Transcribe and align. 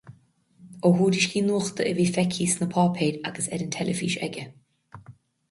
Ó 0.87 0.91
thuairiscí 1.01 1.43
nuachta 1.49 1.85
a 1.89 1.91
bhí 1.99 2.07
feicthe 2.15 2.47
sna 2.55 2.69
páipéir 2.73 3.21
agus 3.33 3.53
ar 3.59 3.67
an 3.67 3.71
teilifís 3.77 4.19
aige. 4.31 4.49